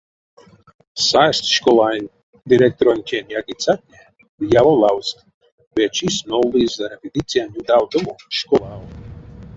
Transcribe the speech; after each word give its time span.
Састь 1.07 1.47
школань 1.55 2.07
директоронтень 2.49 3.33
якицятне 3.41 4.01
ды 4.37 4.43
яволявтсть: 4.59 5.25
ве 5.75 5.85
чис 5.95 6.15
нолдызь 6.31 6.79
репетициянь 6.91 7.55
ютавтомо 7.61 8.13
школав. 8.39 8.81